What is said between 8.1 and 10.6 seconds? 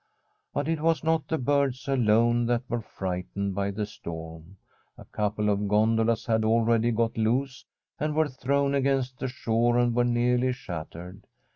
were thrown against the shore, and were nearly